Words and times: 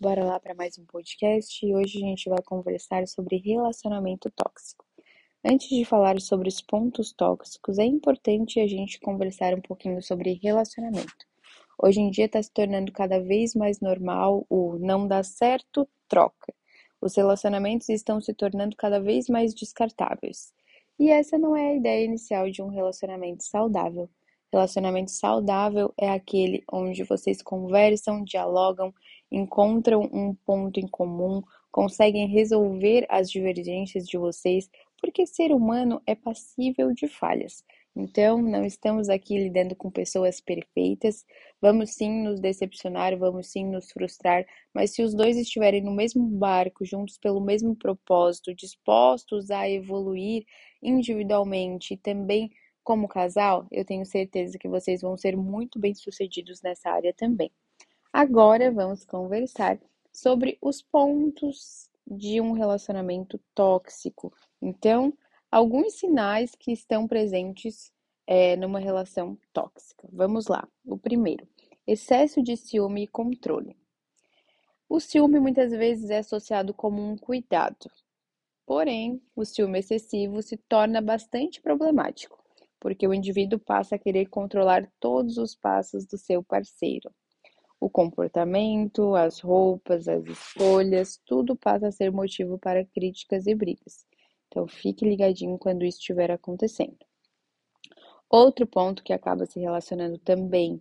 Bora 0.00 0.24
lá 0.24 0.40
para 0.40 0.54
mais 0.54 0.78
um 0.78 0.86
podcast 0.86 1.66
e 1.66 1.74
hoje 1.74 1.98
a 1.98 2.00
gente 2.00 2.30
vai 2.30 2.40
conversar 2.40 3.06
sobre 3.06 3.36
relacionamento 3.36 4.30
tóxico. 4.30 4.82
Antes 5.44 5.68
de 5.68 5.84
falar 5.84 6.18
sobre 6.22 6.48
os 6.48 6.62
pontos 6.62 7.12
tóxicos, 7.12 7.78
é 7.78 7.84
importante 7.84 8.58
a 8.60 8.66
gente 8.66 8.98
conversar 8.98 9.52
um 9.52 9.60
pouquinho 9.60 10.02
sobre 10.02 10.40
relacionamento. 10.42 11.26
Hoje 11.78 12.00
em 12.00 12.10
dia 12.10 12.24
está 12.24 12.42
se 12.42 12.50
tornando 12.50 12.90
cada 12.92 13.20
vez 13.20 13.54
mais 13.54 13.78
normal 13.78 14.46
o 14.48 14.78
não 14.78 15.06
dá 15.06 15.22
certo, 15.22 15.86
troca. 16.08 16.54
Os 16.98 17.14
relacionamentos 17.14 17.90
estão 17.90 18.22
se 18.22 18.32
tornando 18.32 18.76
cada 18.76 18.98
vez 18.98 19.28
mais 19.28 19.52
descartáveis. 19.52 20.54
E 20.98 21.10
essa 21.10 21.36
não 21.36 21.54
é 21.54 21.72
a 21.72 21.76
ideia 21.76 22.06
inicial 22.06 22.50
de 22.50 22.62
um 22.62 22.68
relacionamento 22.68 23.44
saudável. 23.44 24.08
Relacionamento 24.50 25.10
saudável 25.10 25.92
é 25.96 26.08
aquele 26.08 26.64
onde 26.72 27.04
vocês 27.04 27.40
conversam, 27.40 28.24
dialogam, 28.24 28.92
encontram 29.30 30.02
um 30.12 30.34
ponto 30.34 30.80
em 30.80 30.88
comum, 30.88 31.42
conseguem 31.70 32.26
resolver 32.28 33.06
as 33.08 33.30
divergências 33.30 34.06
de 34.06 34.18
vocês, 34.18 34.68
porque 35.00 35.26
ser 35.26 35.52
humano 35.52 36.00
é 36.06 36.14
passível 36.14 36.92
de 36.92 37.08
falhas. 37.08 37.64
Então, 37.96 38.40
não 38.40 38.64
estamos 38.64 39.08
aqui 39.08 39.36
lidando 39.36 39.74
com 39.74 39.90
pessoas 39.90 40.40
perfeitas. 40.40 41.24
Vamos 41.60 41.90
sim 41.94 42.22
nos 42.22 42.38
decepcionar, 42.40 43.16
vamos 43.18 43.48
sim 43.48 43.64
nos 43.66 43.90
frustrar, 43.90 44.46
mas 44.72 44.92
se 44.94 45.02
os 45.02 45.14
dois 45.14 45.36
estiverem 45.36 45.82
no 45.82 45.90
mesmo 45.92 46.24
barco, 46.26 46.84
juntos 46.84 47.18
pelo 47.18 47.40
mesmo 47.40 47.74
propósito, 47.74 48.54
dispostos 48.54 49.50
a 49.50 49.68
evoluir 49.68 50.44
individualmente 50.82 51.94
e 51.94 51.96
também 51.96 52.50
como 52.82 53.08
casal, 53.08 53.66
eu 53.70 53.84
tenho 53.84 54.04
certeza 54.06 54.58
que 54.58 54.68
vocês 54.68 55.00
vão 55.02 55.16
ser 55.16 55.36
muito 55.36 55.78
bem-sucedidos 55.78 56.62
nessa 56.62 56.90
área 56.90 57.12
também. 57.12 57.50
Agora 58.12 58.72
vamos 58.72 59.04
conversar 59.04 59.78
sobre 60.12 60.58
os 60.60 60.82
pontos 60.82 61.88
de 62.04 62.40
um 62.40 62.50
relacionamento 62.50 63.40
tóxico. 63.54 64.32
Então, 64.60 65.16
alguns 65.48 65.94
sinais 65.94 66.56
que 66.56 66.72
estão 66.72 67.06
presentes 67.06 67.92
é, 68.26 68.56
numa 68.56 68.80
relação 68.80 69.38
tóxica. 69.52 70.08
Vamos 70.12 70.48
lá. 70.48 70.68
O 70.84 70.98
primeiro, 70.98 71.46
excesso 71.86 72.42
de 72.42 72.56
ciúme 72.56 73.04
e 73.04 73.06
controle. 73.06 73.76
O 74.88 74.98
ciúme 74.98 75.38
muitas 75.38 75.70
vezes 75.70 76.10
é 76.10 76.18
associado 76.18 76.74
como 76.74 77.00
um 77.00 77.16
cuidado, 77.16 77.88
porém, 78.66 79.22
o 79.36 79.44
ciúme 79.44 79.78
excessivo 79.78 80.42
se 80.42 80.56
torna 80.56 81.00
bastante 81.00 81.62
problemático, 81.62 82.42
porque 82.80 83.06
o 83.06 83.14
indivíduo 83.14 83.60
passa 83.60 83.94
a 83.94 83.98
querer 83.98 84.26
controlar 84.26 84.90
todos 84.98 85.38
os 85.38 85.54
passos 85.54 86.04
do 86.06 86.18
seu 86.18 86.42
parceiro. 86.42 87.08
O 87.80 87.88
comportamento, 87.88 89.14
as 89.14 89.40
roupas, 89.40 90.06
as 90.06 90.24
escolhas, 90.26 91.18
tudo 91.24 91.56
passa 91.56 91.88
a 91.88 91.92
ser 91.92 92.12
motivo 92.12 92.58
para 92.58 92.84
críticas 92.84 93.46
e 93.46 93.54
brigas. 93.54 94.06
Então, 94.48 94.68
fique 94.68 95.04
ligadinho 95.04 95.56
quando 95.56 95.84
isso 95.84 95.98
estiver 95.98 96.30
acontecendo. 96.30 96.98
Outro 98.28 98.66
ponto 98.66 99.02
que 99.02 99.14
acaba 99.14 99.46
se 99.46 99.58
relacionando 99.58 100.18
também 100.18 100.80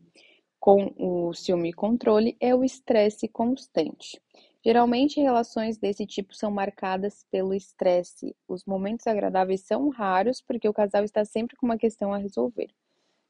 com 0.59 0.93
o 0.97 1.33
ciúme 1.33 1.69
e 1.69 1.73
controle 1.73 2.35
é 2.39 2.53
o 2.53 2.63
estresse 2.63 3.27
constante. 3.29 4.21
Geralmente, 4.63 5.21
relações 5.21 5.77
desse 5.77 6.05
tipo 6.05 6.35
são 6.35 6.51
marcadas 6.51 7.25
pelo 7.31 7.53
estresse. 7.53 8.35
Os 8.45 8.65
momentos 8.65 9.07
agradáveis 9.07 9.61
são 9.61 9.87
raros 9.89 10.41
porque 10.41 10.67
o 10.67 10.73
casal 10.73 11.05
está 11.05 11.23
sempre 11.23 11.55
com 11.55 11.65
uma 11.65 11.77
questão 11.77 12.13
a 12.13 12.17
resolver. 12.17 12.69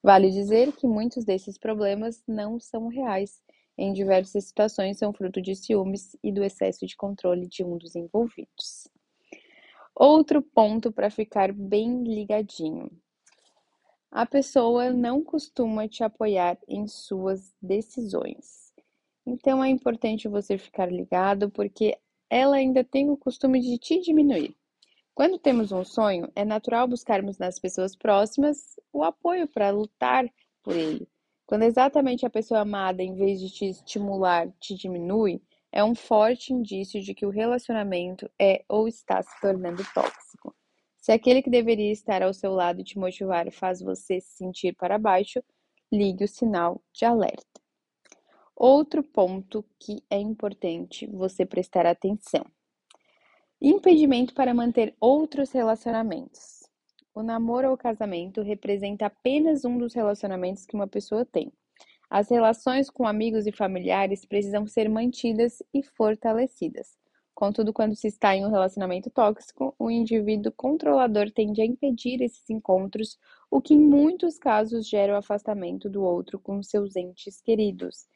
Vale 0.02 0.32
dizer 0.32 0.72
que 0.72 0.88
muitos 0.88 1.24
desses 1.24 1.58
problemas 1.58 2.24
não 2.28 2.60
são 2.60 2.88
reais 2.88 3.44
em 3.80 3.94
diversas 3.94 4.44
situações 4.44 4.98
são 4.98 5.14
fruto 5.14 5.42
de 5.42 5.56
ciúmes 5.56 6.18
e 6.22 6.34
do 6.34 6.44
excesso 6.44 6.86
de 6.86 6.98
controle 6.98 7.48
de 7.48 7.64
um 7.64 7.78
dos 7.78 7.96
envolvidos. 7.96 8.90
Outro 9.96 10.42
ponto 10.42 10.92
para 10.92 11.10
ficar 11.10 11.54
bem 11.54 12.04
ligadinho. 12.04 12.92
A 14.12 14.26
pessoa 14.26 14.92
não 14.92 15.24
costuma 15.24 15.88
te 15.88 16.04
apoiar 16.04 16.58
em 16.68 16.88
suas 16.88 17.56
decisões. 17.62 18.74
Então 19.26 19.64
é 19.64 19.70
importante 19.70 20.28
você 20.28 20.58
ficar 20.58 20.92
ligado 20.92 21.50
porque 21.50 21.98
ela 22.30 22.58
ainda 22.58 22.84
tem 22.84 23.10
o 23.10 23.16
costume 23.16 23.62
de 23.62 23.78
te 23.78 24.02
diminuir. 24.02 24.54
Quando 25.16 25.40
temos 25.40 25.72
um 25.72 25.86
sonho, 25.86 26.30
é 26.36 26.44
natural 26.44 26.88
buscarmos 26.88 27.38
nas 27.38 27.58
pessoas 27.60 27.96
próximas 27.96 28.78
o 28.92 29.04
apoio 29.04 29.48
para 29.48 29.70
lutar 29.70 30.26
por 30.64 30.76
ele. 30.76 31.08
Quando 31.50 31.64
exatamente 31.64 32.28
a 32.28 32.30
pessoa 32.30 32.60
amada, 32.60 33.02
em 33.02 33.16
vez 33.16 33.40
de 33.40 33.50
te 33.50 33.66
estimular, 33.66 34.48
te 34.60 34.76
diminui, 34.76 35.42
é 35.72 35.84
um 35.84 35.96
forte 35.96 36.54
indício 36.54 37.02
de 37.02 37.16
que 37.16 37.26
o 37.26 37.32
relacionamento 37.32 38.30
é 38.40 38.64
ou 38.70 38.88
está 38.88 39.20
se 39.24 39.42
tornando 39.42 39.84
tóxico. 39.92 40.56
Se 40.96 41.12
aquele 41.12 41.42
que 41.42 41.50
deveria 41.50 41.92
estar 41.92 42.22
ao 42.22 42.36
seu 42.36 42.52
lado 42.52 42.82
e 42.82 42.84
te 42.84 43.00
motivar 43.00 43.52
faz 43.52 43.82
você 43.82 44.22
se 44.22 44.38
sentir 44.38 44.76
para 44.76 45.00
baixo, 45.00 45.44
ligue 45.92 46.24
o 46.24 46.28
sinal 46.28 46.84
de 46.94 47.04
alerta. 47.04 47.60
Outro 48.56 49.02
ponto 49.02 49.66
que 49.80 50.04
é 50.08 50.20
importante 50.20 51.08
você 51.08 51.48
prestar 51.48 51.88
atenção: 51.88 52.46
impedimento 53.60 54.36
para 54.36 54.54
manter 54.54 54.96
outros 55.00 55.52
relacionamentos. 55.52 56.59
O 57.14 57.24
namoro 57.24 57.70
ou 57.70 57.78
casamento 57.78 58.42
representa 58.42 59.08
apenas 59.08 59.66
um 59.66 59.78
dos 59.78 59.94
relacionamentos 59.94 60.66
que 60.66 60.76
uma 60.76 60.88
pessoa 60.88 61.26
tem. 61.26 61.52
As 62.10 62.30
relações 62.30 62.90
com 62.90 63.08
amigos 63.08 63.46
e 63.46 63.52
familiares 63.52 64.26
precisam 64.26 64.66
ser 64.66 64.90
mantidas 64.90 65.62
e 65.74 65.84
fortalecidas. 65.84 66.98
Contudo, 67.36 67.72
quando 67.72 67.96
se 67.96 68.08
está 68.08 68.36
em 68.36 68.46
um 68.46 68.50
relacionamento 68.50 69.10
tóxico, 69.10 69.74
o 69.80 69.90
indivíduo 69.90 70.52
controlador 70.52 71.32
tende 71.32 71.62
a 71.62 71.66
impedir 71.66 72.22
esses 72.22 72.50
encontros, 72.50 73.18
o 73.50 73.62
que 73.62 73.74
em 73.74 73.80
muitos 73.80 74.38
casos 74.38 74.90
gera 74.90 75.14
o 75.14 75.18
afastamento 75.18 75.90
do 75.90 76.04
outro 76.04 76.38
com 76.38 76.62
seus 76.62 76.96
entes 76.96 77.40
queridos. 77.40 78.08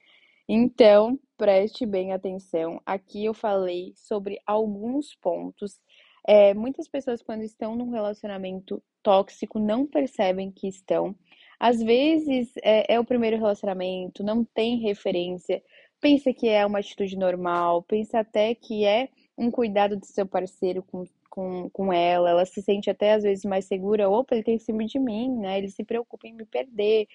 Então, 0.48 1.18
preste 1.38 1.86
bem 1.86 2.12
atenção. 2.12 2.82
Aqui 2.86 3.24
eu 3.24 3.34
falei 3.34 3.94
sobre 3.96 4.40
alguns 4.46 5.16
pontos. 5.16 5.80
É, 6.26 6.54
muitas 6.54 6.88
pessoas, 6.88 7.22
quando 7.22 7.44
estão 7.44 7.76
num 7.76 7.92
relacionamento 7.92 8.82
tóxico 9.02 9.60
não 9.60 9.86
percebem 9.86 10.50
que 10.52 10.68
estão. 10.68 11.16
Às 11.60 11.82
vezes 11.82 12.52
é, 12.64 12.96
é 12.96 13.00
o 13.00 13.06
primeiro 13.06 13.38
relacionamento, 13.38 14.24
não 14.24 14.44
tem 14.44 14.80
referência, 14.80 15.62
pensa 16.02 16.34
que 16.34 16.48
é 16.50 16.66
uma 16.66 16.80
atitude 16.80 17.18
normal, 17.18 17.84
pensa 17.84 18.20
até 18.20 18.56
que 18.56 18.86
é 18.86 19.10
um 19.38 19.52
cuidado 19.52 19.98
do 19.98 20.06
seu 20.06 20.26
parceiro 20.26 20.84
com, 20.84 21.06
com, 21.30 21.70
com 21.70 21.94
ela, 21.94 22.30
ela 22.30 22.46
se 22.46 22.62
sente 22.62 22.90
até 22.90 23.14
às 23.14 23.24
vezes 23.24 23.46
mais 23.46 23.66
segura, 23.66 24.10
opa, 24.10 24.36
ele 24.36 24.44
tem 24.44 24.56
em 24.56 24.60
cima 24.60 24.86
de 24.86 25.00
mim, 25.00 25.30
né? 25.38 25.58
Ele 25.58 25.70
se 25.70 25.84
preocupa 25.84 26.28
em 26.28 26.34
me 26.34 26.46
perder. 26.46 27.08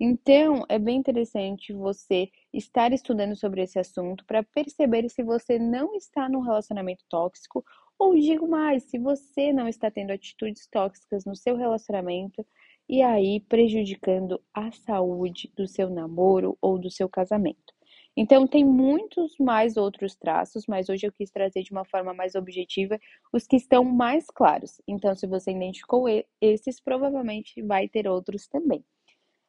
Então, 0.00 0.64
é 0.68 0.78
bem 0.78 0.96
interessante 0.98 1.72
você 1.72 2.28
estar 2.52 2.92
estudando 2.92 3.36
sobre 3.36 3.62
esse 3.62 3.78
assunto 3.78 4.24
para 4.24 4.42
perceber 4.42 5.08
se 5.08 5.22
você 5.22 5.58
não 5.58 5.94
está 5.94 6.28
num 6.28 6.40
relacionamento 6.40 7.04
tóxico 7.08 7.64
ou 8.02 8.18
digo 8.18 8.48
mais, 8.48 8.82
se 8.84 8.98
você 8.98 9.52
não 9.52 9.68
está 9.68 9.90
tendo 9.90 10.10
atitudes 10.10 10.66
tóxicas 10.66 11.24
no 11.24 11.36
seu 11.36 11.56
relacionamento 11.56 12.44
e 12.88 13.00
aí 13.00 13.40
prejudicando 13.40 14.42
a 14.52 14.72
saúde 14.72 15.52
do 15.56 15.68
seu 15.68 15.88
namoro 15.88 16.58
ou 16.60 16.78
do 16.78 16.90
seu 16.90 17.08
casamento. 17.08 17.72
Então, 18.16 18.46
tem 18.46 18.64
muitos 18.64 19.38
mais 19.38 19.76
outros 19.76 20.14
traços, 20.14 20.66
mas 20.66 20.88
hoje 20.88 21.06
eu 21.06 21.12
quis 21.12 21.30
trazer 21.30 21.62
de 21.62 21.70
uma 21.70 21.84
forma 21.84 22.12
mais 22.12 22.34
objetiva 22.34 22.98
os 23.32 23.46
que 23.46 23.56
estão 23.56 23.84
mais 23.84 24.26
claros. 24.26 24.82
Então, 24.86 25.14
se 25.14 25.26
você 25.26 25.52
identificou 25.52 26.06
esses, 26.40 26.80
provavelmente 26.80 27.62
vai 27.62 27.88
ter 27.88 28.06
outros 28.06 28.46
também. 28.48 28.84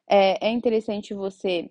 É, 0.08 0.48
é 0.48 0.50
interessante 0.50 1.12
você 1.12 1.70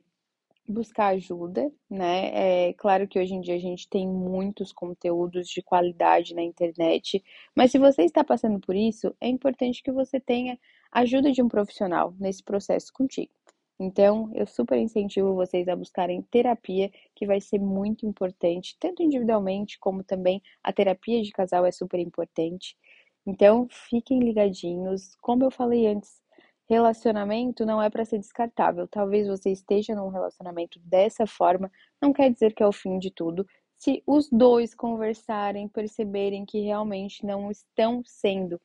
buscar 0.67 1.07
ajuda, 1.07 1.71
né? 1.89 2.69
É 2.69 2.73
claro 2.73 3.07
que 3.07 3.19
hoje 3.19 3.33
em 3.33 3.41
dia 3.41 3.55
a 3.55 3.59
gente 3.59 3.87
tem 3.89 4.07
muitos 4.07 4.71
conteúdos 4.71 5.47
de 5.49 5.61
qualidade 5.61 6.33
na 6.33 6.41
internet, 6.41 7.23
mas 7.55 7.71
se 7.71 7.77
você 7.77 8.03
está 8.03 8.23
passando 8.23 8.59
por 8.59 8.75
isso, 8.75 9.13
é 9.19 9.27
importante 9.27 9.83
que 9.83 9.91
você 9.91 10.19
tenha 10.19 10.57
ajuda 10.91 11.31
de 11.31 11.41
um 11.41 11.47
profissional 11.47 12.13
nesse 12.19 12.43
processo 12.43 12.91
contigo. 12.93 13.31
Então, 13.79 14.31
eu 14.33 14.45
super 14.47 14.77
incentivo 14.77 15.35
vocês 15.35 15.67
a 15.67 15.75
buscarem 15.75 16.21
terapia, 16.23 16.91
que 17.15 17.25
vai 17.25 17.41
ser 17.41 17.59
muito 17.59 18.05
importante, 18.05 18.77
tanto 18.79 19.03
individualmente 19.03 19.77
como 19.79 20.03
também 20.03 20.41
a 20.63 20.71
terapia 20.71 21.21
de 21.21 21.31
casal 21.31 21.65
é 21.65 21.71
super 21.71 21.99
importante. 21.99 22.77
Então, 23.25 23.67
fiquem 23.69 24.19
ligadinhos. 24.19 25.15
Como 25.21 25.43
eu 25.43 25.51
falei 25.51 25.87
antes, 25.87 26.21
Relacionamento 26.69 27.65
não 27.65 27.81
é 27.81 27.89
para 27.89 28.05
ser 28.05 28.19
descartável. 28.19 28.87
Talvez 28.87 29.27
você 29.27 29.51
esteja 29.51 29.95
num 29.95 30.09
relacionamento 30.09 30.79
dessa 30.79 31.27
forma, 31.27 31.71
não 32.01 32.13
quer 32.13 32.31
dizer 32.31 32.53
que 32.53 32.63
é 32.63 32.67
o 32.67 32.71
fim 32.71 32.97
de 32.97 33.11
tudo. 33.11 33.45
Se 33.75 34.01
os 34.07 34.29
dois 34.29 34.73
conversarem, 34.73 35.67
perceberem 35.67 36.45
que 36.45 36.61
realmente 36.61 37.25
não 37.25 37.51
estão 37.51 38.01
sendo 38.05 38.59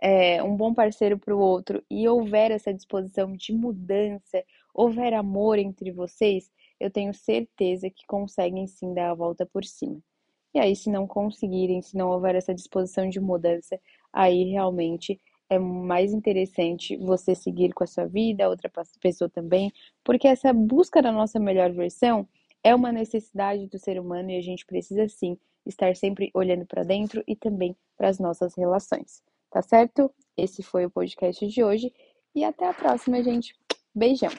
é, 0.00 0.42
um 0.42 0.56
bom 0.56 0.72
parceiro 0.72 1.18
para 1.18 1.34
o 1.34 1.40
outro 1.40 1.82
e 1.90 2.08
houver 2.08 2.50
essa 2.50 2.72
disposição 2.72 3.36
de 3.36 3.52
mudança, 3.52 4.42
houver 4.72 5.12
amor 5.12 5.58
entre 5.58 5.90
vocês, 5.90 6.50
eu 6.78 6.90
tenho 6.90 7.12
certeza 7.12 7.90
que 7.90 8.06
conseguem 8.06 8.66
sim 8.66 8.94
dar 8.94 9.10
a 9.10 9.14
volta 9.14 9.44
por 9.44 9.64
cima. 9.64 10.00
E 10.54 10.58
aí, 10.58 10.74
se 10.74 10.90
não 10.90 11.06
conseguirem, 11.06 11.82
se 11.82 11.96
não 11.96 12.10
houver 12.10 12.34
essa 12.34 12.54
disposição 12.54 13.08
de 13.08 13.20
mudança, 13.20 13.78
aí 14.12 14.44
realmente 14.44 15.20
é 15.50 15.58
mais 15.58 16.12
interessante 16.12 16.96
você 16.96 17.34
seguir 17.34 17.74
com 17.74 17.82
a 17.82 17.86
sua 17.86 18.06
vida, 18.06 18.48
outra 18.48 18.70
pessoa 19.00 19.28
também, 19.28 19.72
porque 20.04 20.28
essa 20.28 20.52
busca 20.52 21.02
da 21.02 21.10
nossa 21.10 21.40
melhor 21.40 21.72
versão 21.72 22.26
é 22.62 22.72
uma 22.74 22.92
necessidade 22.92 23.66
do 23.66 23.78
ser 23.78 23.98
humano 23.98 24.30
e 24.30 24.36
a 24.36 24.42
gente 24.42 24.64
precisa 24.64 25.08
sim 25.08 25.36
estar 25.66 25.96
sempre 25.96 26.30
olhando 26.32 26.64
para 26.64 26.84
dentro 26.84 27.22
e 27.26 27.34
também 27.34 27.76
para 27.96 28.08
as 28.08 28.18
nossas 28.18 28.54
relações. 28.54 29.22
Tá 29.50 29.60
certo? 29.60 30.10
Esse 30.36 30.62
foi 30.62 30.86
o 30.86 30.90
podcast 30.90 31.44
de 31.46 31.64
hoje 31.64 31.92
e 32.34 32.44
até 32.44 32.68
a 32.68 32.72
próxima, 32.72 33.22
gente. 33.22 33.54
Beijão! 33.92 34.30